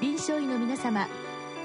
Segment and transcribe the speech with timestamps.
[0.00, 1.06] 臨床医の皆様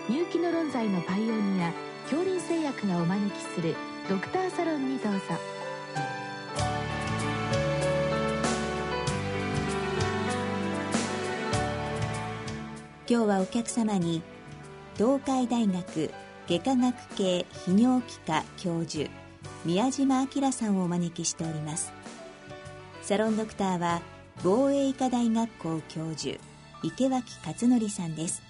[0.09, 1.71] 入気の論剤のパイオニア
[2.03, 3.73] 恐林製薬がお招きする
[4.09, 5.19] ドクターサロンにどうぞ。
[13.07, 14.21] 今日はお客様に
[14.97, 16.11] 東海大学
[16.49, 19.09] 外科学系泌尿器科教授
[19.63, 21.93] 宮島明さんをお招きしております。
[23.01, 24.01] サロンドクターは
[24.43, 26.37] 防衛医科大学校教授
[26.85, 28.43] 池脇勝則さんです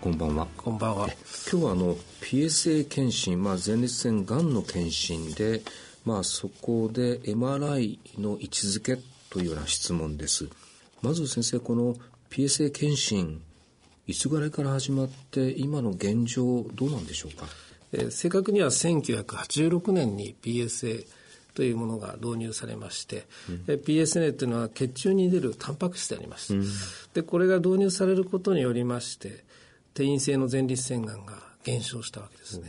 [0.00, 0.46] こんばんは。
[0.58, 1.08] こんばんは。
[1.50, 5.62] 今日はあの PSA 検診、まあ、前立腺がんの検診で、
[6.04, 10.48] まあ、そこで MRI の位置づけというような質問です。
[11.04, 11.94] まず先生、この
[12.30, 13.42] PSA 検診、
[14.06, 17.46] いつぐらいから始まって、今の現状、どうなんでしょうか？
[17.92, 21.06] えー、正確には1986年に PSA
[21.54, 26.64] というものが導入されまして、うん、PSA というのは血中に出るタンパク質であります、うん、
[27.14, 29.44] でこれが導入されることによりまして
[29.92, 32.68] 転移性の前立腺がんが減少したわけですね。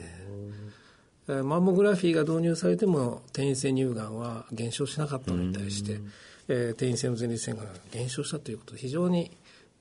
[1.27, 5.99] マンモグラフィーが導入されても転移性乳がんは減少しなかったのに対して、
[6.47, 9.31] えー、転移性の前立腺がんが減少したということで非常に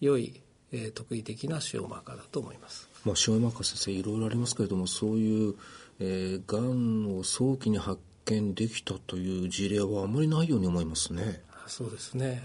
[0.01, 0.41] 良い、
[0.73, 2.89] えー、特異的な腫瘍マーカーだと思います。
[3.05, 5.55] まあ、腫瘍マーカー先生いろいろありますけれどもそういう、
[6.01, 11.43] えー、がんを早期に発見できたという事例はあまりないように思いますね。
[11.67, 12.43] そうですね。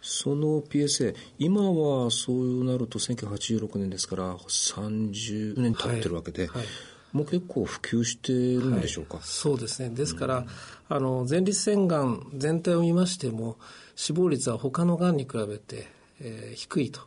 [0.00, 6.66] その PSA、今はそうなると1986年ですから30年経ってるわけで、はいはい、
[7.16, 9.88] もう結構普及してるんでしょうか、はい、そうですね。
[9.88, 10.44] ですから、
[10.88, 13.56] あの、前立腺がん全体を見ましても、
[13.94, 15.88] 死亡率は他のがんに比べて
[16.20, 17.00] えー、低いと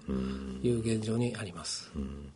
[0.61, 2.31] いう現状にあります、うん、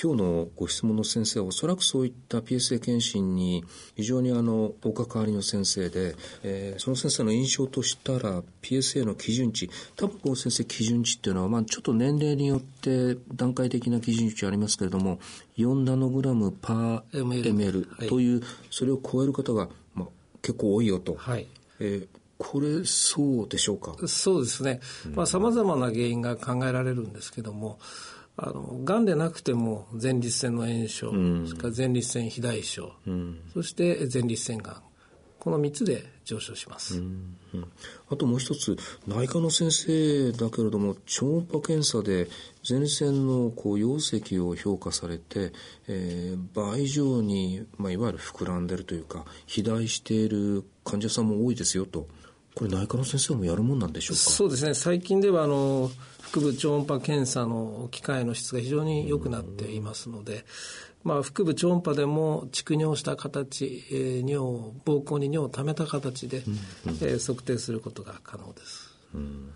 [0.00, 3.64] 今日のご質問の先生はおそらくそういった PSA 検診に
[3.94, 15.20] 非常にあのお関わりの先生で、えー、その先生の印象としたら PSA の基準値多分先生基準値っていうのは、まあ、ちょっと年齢によって段階的な基準値ありますけれども
[15.58, 20.08] 4ナノグラムパー ml という、はい、それを超える方が、まあ、
[20.42, 21.14] 結構多いよと。
[21.14, 21.46] はい。
[21.78, 22.08] えー
[22.38, 23.96] これ、そうでしょうか？
[24.06, 24.80] そうですね。
[25.14, 27.78] まあ、様々な原因が考えられるんですけども、
[28.36, 34.82] あの、癌でなくても前立腺の炎症、うん、それから前立腺肥大症、うん、そして前立腺がん。
[35.38, 37.36] この3つで上昇します、うん。
[37.54, 37.72] うん、
[38.10, 38.76] あともう一つ
[39.06, 42.28] 内科の先生だけれども超音波検査で
[42.68, 45.52] 前立腺のこう溶石を評価されて、
[45.86, 52.08] えー、倍以上に、まあ、いわゆる膨らんでるというか肥大している患者さんも多いですよと
[52.56, 54.22] これ内科の先生もやるもんなんでしょうか？
[54.22, 54.72] そうですね。
[54.72, 55.90] 最近ではあの
[56.32, 60.46] 腹部超音波検査の機械の質が非常に良くなっていますので、
[61.04, 66.58] まあ、腹部超音波でも蓄尿した形、えー、尿膀胱に尿を溜めた形で、うんうん、
[67.02, 68.96] えー、測定することが可能です。
[69.14, 69.52] うん。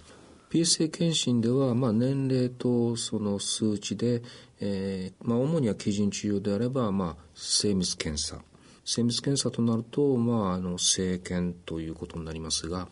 [0.50, 4.22] PSA 検診では、まあ、年齢とその数値で、
[4.60, 8.42] えーまあ、主には基準治療であれば、まあ、精密検査
[8.92, 12.88] 精密検査となると、まあ、あの、生検ということになりますが、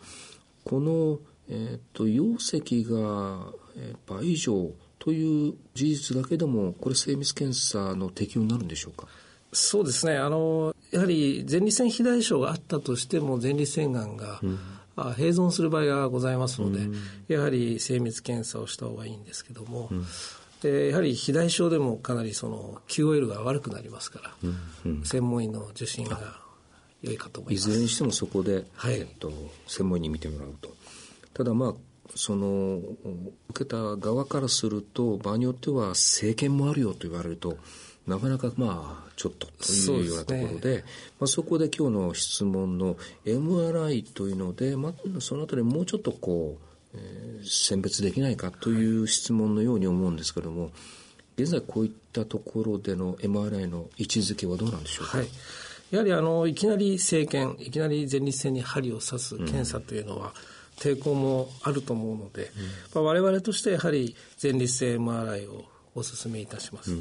[0.63, 9.07] この、えっ、と、溶石が、えー、倍以上という事実だけでも、これ精密検査の適用になるんでしょうか？
[9.51, 10.15] そうですね。
[10.15, 14.59] あの、やはり前立腺肥大症があったとしても、前立腺がんが、うん。
[14.95, 16.95] 併存する場合がございますので、うん、
[17.29, 20.05] やはり精密検査をした方がいいんですけども、うん、
[20.61, 26.19] でやはり肥大症でもかなりその QOL が悪くなりますから、うんうん、専門医の受診が
[27.01, 27.69] 良いかと思います。
[27.69, 29.31] いずれにしてもそこで、はい、えっと、
[29.67, 30.75] 専門医に見てもらうと。
[31.33, 31.73] ただまあ
[32.15, 32.81] その
[33.49, 37.57] 受けた側からすると場合によっては政権もあるよと言われると
[38.07, 40.83] なかなかまあちょっとというようなところで、ね、
[41.19, 42.95] まあ、そこで今日の質問の
[43.25, 46.68] MRI というので、まあ、そのあたりもうちょっとこうえー、
[47.45, 50.71] 選別できないかという質問のように思うんですけれども、
[51.37, 55.27] 現在こういったところでの MRI の位置づけはどうなんでしょうか、はい、
[55.91, 60.33] やはりあのいきなり生検いきなり前立腺に針を刺す検査というのは、
[60.79, 62.51] 抵抗もあると思うので、
[62.93, 63.03] うん。
[63.03, 65.65] まあ、我々としてやはり前立腺 MRI を
[65.95, 66.91] お勧めいたします、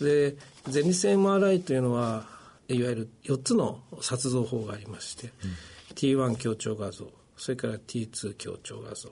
[0.00, 0.36] うん、で
[0.72, 2.26] 前立腺 MRI というのは
[2.68, 7.06] いわゆる4つの撮像法がありまして、うん、T1 強調画像
[7.40, 9.10] それから T2 強調画像。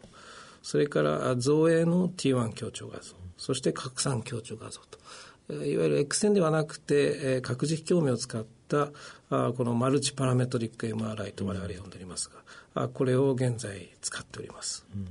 [0.62, 3.14] それから造影の T1 強調画像。
[3.38, 5.64] そして拡散強調画像と。
[5.64, 8.88] いわゆる X 線ではなくて核軸鏡面を使った
[9.30, 12.30] このマルチパラメトリック MRI と我々呼んでおります
[12.74, 15.08] がこれを現在使っております、うん。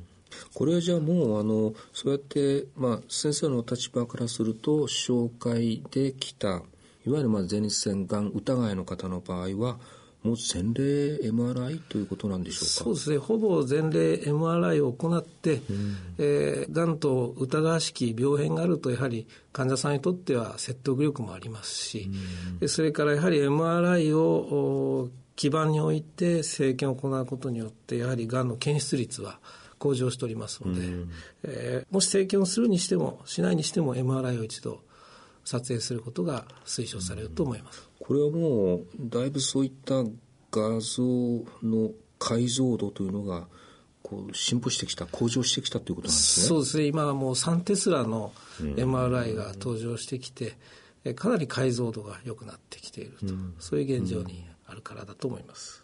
[0.54, 6.62] これはじゃあもうあのそうやって、まあ、先生の立場からすると紹介できた
[7.08, 9.80] いわゆるまあ前立腺がん疑いの方の場合は
[10.24, 12.68] もう前例 MRI ということなんでしょうか？
[12.68, 13.18] そうですね。
[13.18, 22.10] ほぼ前例 MRI を行って、うん、えー、がんと疑わしき病変があるとやはり患者さんにとっては説得力もありますし、
[22.62, 29.40] うん、それからやはり MRI を基盤において生検を行うことによってやはりがんの検出率は
[29.78, 31.12] 向上しておりますので、うん、
[31.44, 34.82] えー、もし生検をするにしてもしないにしても MRI を一度
[35.48, 37.90] 撮影することが推奨されると思います。
[38.00, 40.04] これはもうだいぶそういった
[40.52, 41.04] 画像
[41.64, 43.48] の解像度というのが
[44.04, 46.48] こう進歩してきた向上してきたということなんですね。
[46.48, 46.84] そうですね。
[46.88, 50.58] 今はもう3テスラの MRI が登場してきて、
[51.06, 55.82] うん、かなり解像度が良くなってきていると、うん、そういう現状にあるからだと思います。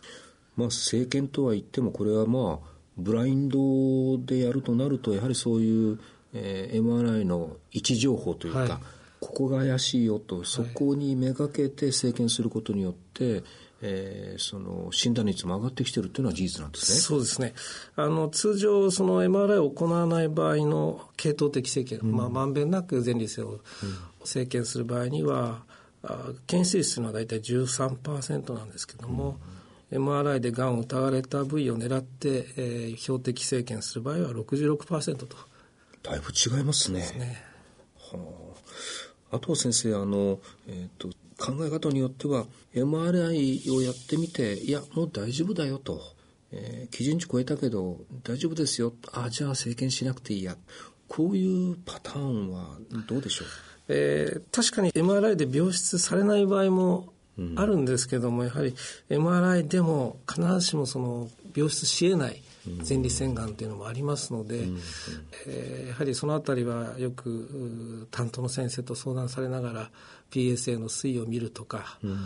[0.57, 2.67] まあ、政権とは言ってもこれはまあ
[2.97, 5.99] ブラインドでやるとなるとやはりそういう、
[6.33, 8.71] えー、MRI の位置情報というか、はい
[9.23, 13.43] ここが怪しいよと、そこにめがけて生検することによって、
[13.81, 16.99] えー、その診断率も上がってきてるっていうのは事実なんですね。
[16.99, 17.53] そうですね。
[17.95, 23.59] あの通常その MRI を行わない場合の系統的生検、うん、まあまんべんなく前立腺を
[24.25, 25.63] 生検する場合には、
[26.03, 29.39] あ検出率は大体13%なんですけども、
[29.89, 35.37] うん、MRI でがんを疑われた部位を狙って、えー、標的生検する場合は66%と。
[36.03, 37.01] だいぶ違いますね。
[37.01, 37.41] すね
[37.97, 38.42] はあ、
[39.33, 46.01] あとは先生あの、えーと考え方によっては MRI をやってみていやもう大丈夫だよと、
[46.51, 48.93] えー、基準値超えたけど大丈夫ですよ。
[49.11, 50.55] あじゃあ生検しなくていいや。
[51.07, 52.77] こういうパターンは
[53.07, 53.47] どうでしょう、
[53.89, 57.13] えー、確かに MRI で病出されない場合も
[57.55, 58.73] あるんですけども、うん、やはり
[59.09, 62.41] MRI でも必ずしもその病出しえない
[62.87, 64.79] 前立腺がんというのもありますので、うん、
[65.47, 69.91] えー、やはりそのあたりはよく担当の先生と相談されながら
[70.31, 72.17] PSA の推移を見るとか、うん、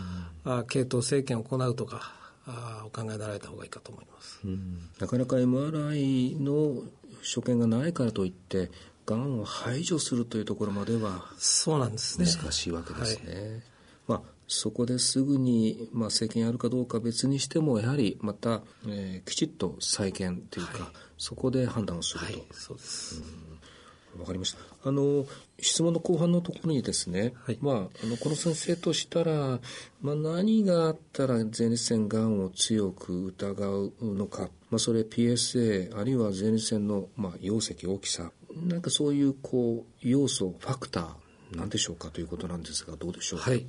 [0.44, 2.12] あ系統生検を行うとか
[2.46, 6.82] あお考えになられた方がいいかと思います、うん、なかなか MRI の
[7.22, 8.70] 所見がないからといって
[9.06, 12.26] がんを排除するというところまではそうなんですね。
[12.26, 13.32] 難しいわけですね。
[13.32, 13.62] はい、
[14.06, 22.24] まあそこですぐに、まあ、政権やるかどうか別にしてもやはりまた、えー、きちっと再建というか、はい、そこで判断をすると。
[22.26, 23.22] はい、そうです、
[24.18, 24.58] わかりました。
[24.84, 25.26] あの、
[25.60, 29.60] 質問の後半のところにですね、はい、まあ、あの、この先生としたら、
[30.00, 41.06] まあ、何があったら前立腺がんを強く疑うのか、まあ、それ PSA、あるいは前立腺の、まあ、容積大きさ、なんかそういう、こう、要素、ファクター、
[41.52, 43.40] 何でしょうかということなんですが、どうでしょう？
[43.40, 43.66] はい。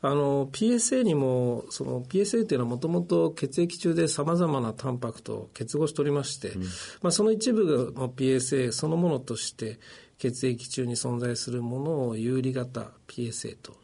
[0.00, 6.68] あの、PSA にも、その PSA というのはもともと血液中でさまざまなタンパクと結合しておりまして、うん、ま
[7.08, 9.78] あその一部の PSA そのものとして
[10.18, 13.76] 血液中に存在するものを有利型 PSA と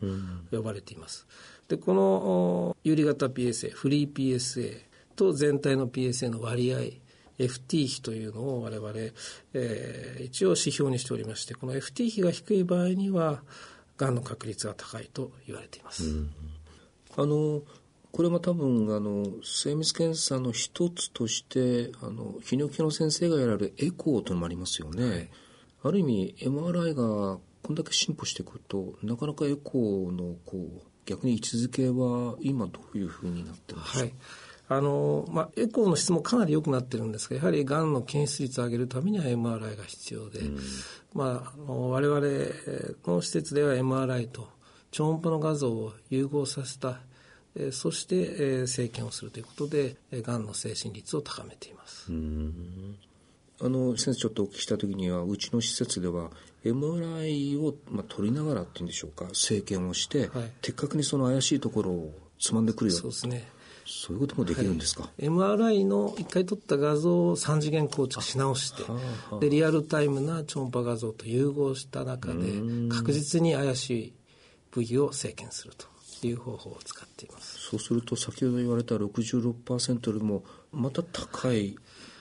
[0.51, 1.27] 呼ばれています。
[1.69, 4.81] うん、で、この有利型 PSA、フリー PSA
[5.17, 6.79] と全体の PSA の割合、
[7.39, 8.93] FT 比というのを我々、
[9.55, 13.43] えー、一応指標にしておりまして、この FT 比が低い場合には、
[13.97, 16.05] がんの確率が高いと言われています。
[16.05, 16.31] うん、
[17.17, 17.63] あの
[18.11, 25.05] これも多分あの精密検査の一つとしてあの泌尿器の先生がやられるエコーというのもありますよね。
[25.05, 25.31] はい、
[25.85, 34.15] ある意味 MRI がこんだけ進歩してくるとなかなかエコーのこう逆に位置づけは今どういうふうになってるんでしょう、はい
[34.69, 40.59] あの、まあ、エコーの質もかなり良くなってるんですが、やはりがんの検出率を上げるためには MRI が必要で、うん、
[41.13, 42.21] まあ、あの我々
[43.07, 44.49] の施設では MRI と
[44.91, 47.01] 超音波の画像を融合させた、
[47.57, 52.11] えそして、え生検をするということで、がんの精神率を高めています。
[53.61, 56.31] あの先生ちょっとお聞きした時にはうちの施設では
[56.65, 63.49] MRI を、まあ、取りながらっていうんでしょうか生検をして、はい、的確にその怪しいところをつまんでくるよそうですね
[63.87, 68.83] そういうこともできるんですか、はい、MRI の一回撮った画像を3次元構築し直して、
[69.41, 72.45] でリアルタイムな超音波画像と融合した中で
[72.91, 74.13] 確実に怪しい
[74.71, 75.87] 部位を生検すると
[76.27, 77.59] いう方法を使っています。
[77.59, 81.77] そうすると先ほど言われた66%よりもまた高い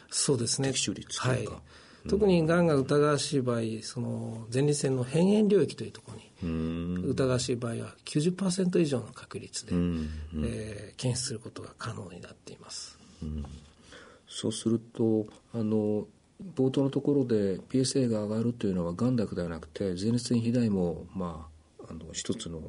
[0.09, 0.73] そうですね。
[0.73, 1.61] 適率というか、はい
[2.07, 12.97] 特にがんが疑わしい場合その前立腺の辺縁領域というところに疑わしい場合は90%以上の確率で、えー、検出することが可能になっています。
[14.27, 16.07] そうするとあの
[16.55, 21.47] 冒頭のところで PSA が上がるというのはがんだけではなくて前立腺肥大も、ま
[21.79, 22.61] あ、あの一つの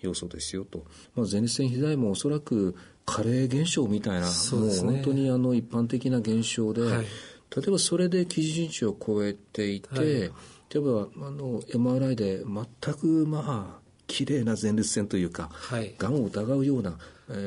[0.00, 0.84] 要素ですよと、
[1.14, 2.74] まあ、前立腺肥大もおそらく
[3.06, 7.06] 加齢現象みたいな、ね、もう本当にあの一般的な現象で、はい
[7.54, 10.30] 例えばそれで基準値を超えていて、はい、例
[10.76, 16.98] えばあの MRI で全くまあ綺麗な前立腺というか、はい、がんを疑うような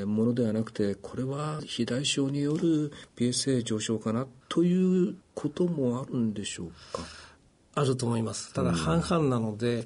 [0.06, 7.04] ものではなくてこれは肥大症による PSA 上昇かなということもあるんでしょうか？
[7.78, 8.54] あると思います。
[8.54, 9.86] ただ半々なので、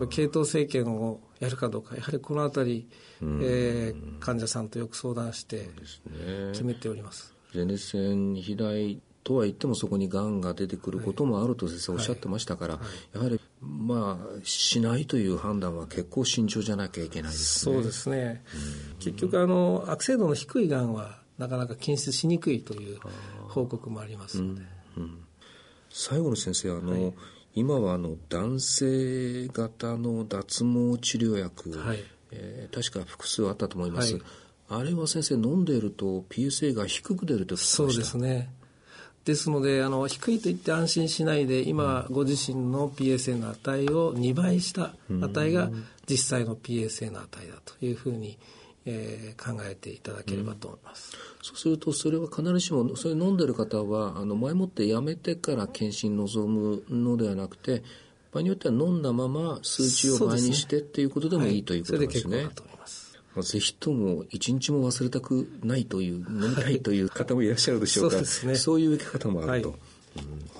[0.00, 2.88] うん、系統生検をやるかどうかやはりこの辺り、
[3.20, 5.68] うん、えー、患者さんとよく相談して
[6.52, 7.34] 決めております。
[7.54, 17.74] 前立腺肥大とは言ってもそこにがんが出てくることもあると先生おっしゃってましたから、はいはい、やはりまあしないという判断は結構慎重じゃなきゃいけないですね。
[17.74, 18.42] そうですね。
[19.00, 22.98] 結局あの悪性度の低いがんはなかなか検出しにくいという
[23.48, 24.62] 報告もありますので。
[24.96, 25.18] うんうん、
[25.90, 27.14] 最後の先生あの、はい、
[27.54, 31.98] 今はあの男性型の脱毛治療薬、はい、
[32.30, 34.18] えー、確か複数あったと思います。
[34.70, 38.50] あれは先生飲んでいると PSA が低く出るとそうですね。
[39.28, 45.70] ですのであの低いと言って安心しないで今ご自身の PSA の値を2倍した値が
[46.08, 48.38] 実際の PSA の値だというふうに、
[48.86, 57.82] えー、考えていただければと思います、うん、そうするとそれは必ずしもそれ飲んでる方はあの前もってやめてから検診望むのではなくて
[58.32, 62.46] 場合によっては飲んだまま数値を倍にしてっていうことでもいい、ということですね。
[63.38, 63.52] ます。
[63.52, 69.78] ぜひとも一日も忘れたくないという飲みたいという方もいらっしゃるでしょうかそうですね、そういう受け方もあると、はい、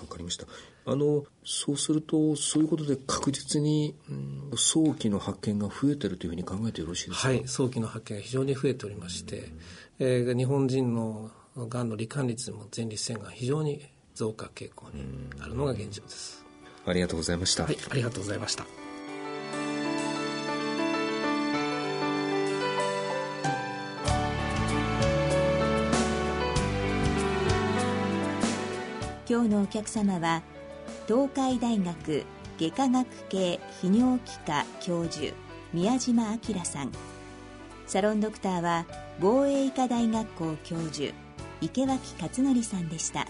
[0.08, 0.46] かりました。
[0.86, 7.28] あのそうするとそういうことで確実に、うん、早期の発見が増えてるというふうに考えてよろしいですか？
[7.28, 9.52] はい早期の発見が非常に増えておりまして、
[9.98, 13.82] えー、日本人のがんの罹患率も前立腺が非常に
[14.14, 15.02] 増加傾向に
[15.40, 16.42] あるのが現状です。
[16.86, 17.64] ありがとうございました。
[17.64, 18.87] はいありがとうございました
[29.62, 30.42] お客様は
[31.06, 32.24] 東海大学
[32.58, 35.34] 外科学系泌尿器科教授
[35.72, 36.92] 宮島明さん。
[37.86, 38.86] サロンドクターは
[39.20, 41.14] 防衛医科大学校教授
[41.60, 43.26] 池脇勝則さんでした。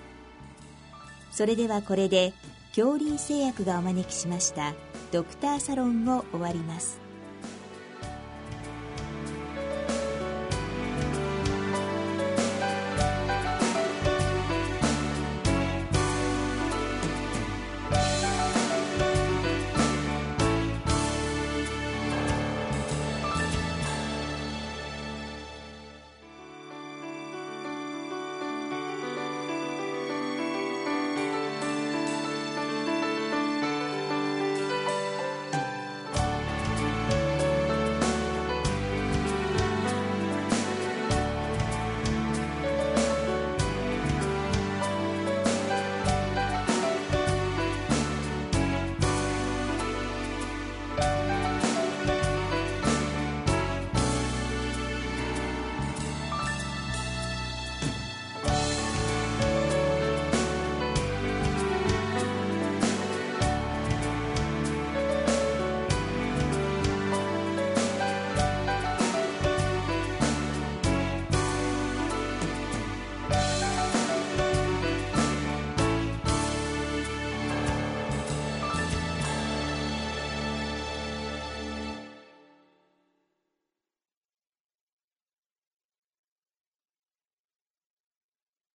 [1.30, 2.32] それではこれで
[2.74, 4.74] 恐林製薬がお招きしました
[5.12, 7.07] ドクターサロンを終わります。